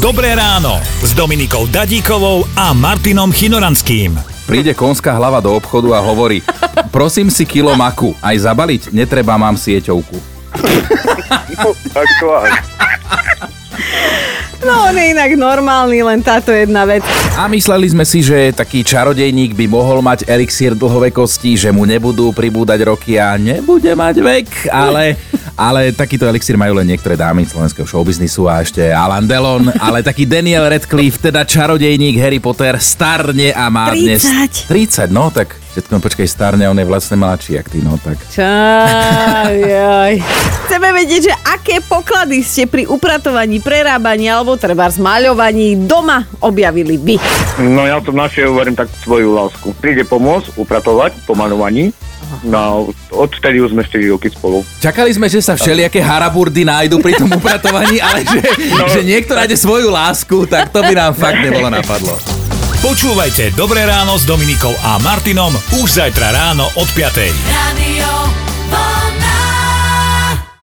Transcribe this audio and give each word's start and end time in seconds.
Dobré 0.00 0.32
ráno 0.32 0.80
s 1.04 1.12
Dominikou 1.12 1.68
Dadíkovou 1.68 2.48
a 2.56 2.72
Martinom 2.72 3.28
Chinoranským. 3.28 4.16
Príde 4.48 4.72
konská 4.72 5.12
hlava 5.12 5.44
do 5.44 5.52
obchodu 5.52 5.92
a 5.92 6.00
hovorí 6.00 6.40
Prosím 6.88 7.28
si 7.28 7.44
kilo 7.44 7.76
maku, 7.76 8.16
aj 8.24 8.48
zabaliť 8.48 8.82
netreba, 8.96 9.36
mám 9.36 9.60
sieťovku. 9.60 10.16
No. 11.60 11.76
No 14.60 14.88
on 14.88 14.96
je 14.96 15.12
inak 15.12 15.36
normálny, 15.36 16.04
len 16.04 16.20
táto 16.24 16.52
jedna 16.52 16.88
vec. 16.88 17.00
A 17.36 17.48
mysleli 17.48 17.92
sme 17.92 18.04
si, 18.04 18.20
že 18.20 18.56
taký 18.56 18.80
čarodejník 18.84 19.56
by 19.56 19.68
mohol 19.68 20.04
mať 20.04 20.28
elixír 20.28 20.76
dlhovekosti, 20.76 21.56
že 21.56 21.72
mu 21.72 21.88
nebudú 21.88 22.32
pribúdať 22.32 22.88
roky 22.88 23.16
a 23.16 23.40
nebude 23.40 23.92
mať 23.92 24.16
vek, 24.20 24.48
ale, 24.68 25.16
ale 25.60 25.92
takýto 25.92 26.24
elixír 26.24 26.56
majú 26.56 26.80
len 26.80 26.88
niektoré 26.88 27.20
dámy 27.20 27.44
slovenského 27.44 27.84
showbiznisu 27.84 28.48
a 28.48 28.64
ešte 28.64 28.88
Alan 28.88 29.28
Delon, 29.28 29.68
ale 29.84 30.00
taký 30.00 30.24
Daniel 30.24 30.64
Radcliffe, 30.64 31.20
teda 31.20 31.44
čarodejník 31.44 32.16
Harry 32.16 32.40
Potter, 32.40 32.80
starne 32.80 33.52
a 33.52 33.68
má 33.68 33.92
dnes... 33.92 34.24
30. 34.24 35.12
30, 35.12 35.12
no 35.12 35.28
tak 35.28 35.60
všetko, 35.76 36.00
počkaj, 36.00 36.26
starne, 36.26 36.64
on 36.64 36.80
je 36.80 36.88
vlastne 36.88 37.20
mladší, 37.20 37.60
jak 37.60 37.68
ty, 37.68 37.78
no 37.84 38.00
tak. 38.00 38.16
Čajaj. 38.32 40.18
Chceme 40.66 40.88
vedieť, 40.96 41.22
že 41.30 41.34
aké 41.44 41.84
poklady 41.84 42.40
ste 42.40 42.64
pri 42.64 42.88
upratovaní, 42.88 43.60
prerábaní 43.60 44.32
alebo 44.32 44.56
treba 44.56 44.88
zmaľovaní 44.88 45.84
doma 45.84 46.26
objavili 46.40 46.96
vy. 46.96 47.16
No 47.62 47.84
ja 47.86 48.00
som 48.00 48.16
našiel, 48.16 48.50
hovorím 48.50 48.74
tak, 48.74 48.88
svoju 49.04 49.30
lásku. 49.36 49.76
Príde 49.78 50.02
pomôcť 50.08 50.56
upratovať 50.58 51.22
po 51.28 51.36
malovaní. 51.38 51.94
No, 52.46 52.90
odtedy 53.10 53.60
už 53.60 53.74
sme 53.74 53.82
4 53.82 54.12
roky 54.14 54.28
spolu. 54.30 54.62
Čakali 54.78 55.10
sme, 55.12 55.26
že 55.26 55.42
sa 55.42 55.58
všelijaké 55.58 56.00
haraburdy 56.00 56.62
nájdu 56.64 57.02
pri 57.02 57.18
tom 57.18 57.30
upratovaní, 57.30 57.98
ale 57.98 58.24
že, 58.24 58.40
no. 58.74 58.86
že 58.88 59.00
niekto 59.04 59.34
nájde 59.34 59.56
svoju 59.58 59.90
lásku, 59.90 60.46
tak 60.46 60.70
to 60.70 60.80
by 60.80 60.94
nám 60.94 61.12
fakt 61.12 61.42
nebolo 61.42 61.68
napadlo. 61.68 62.14
Počúvajte 62.80 63.52
Dobré 63.60 63.84
ráno 63.84 64.16
s 64.16 64.24
Dominikou 64.24 64.72
a 64.80 64.96
Martinom 65.04 65.52
už 65.84 66.00
zajtra 66.00 66.32
ráno 66.32 66.64
od 66.80 66.88
5. 66.96 67.12
Radio. 67.52 68.08